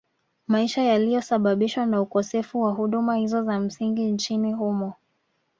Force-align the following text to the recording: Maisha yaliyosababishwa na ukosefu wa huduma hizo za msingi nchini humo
Maisha 0.47 0.81
yaliyosababishwa 0.83 1.85
na 1.85 2.01
ukosefu 2.01 2.61
wa 2.61 2.71
huduma 2.71 3.15
hizo 3.15 3.43
za 3.43 3.59
msingi 3.59 4.01
nchini 4.11 4.53
humo 4.53 4.93